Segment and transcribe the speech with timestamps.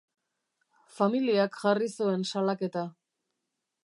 [0.95, 2.87] Familiak jarri zuen salaketa.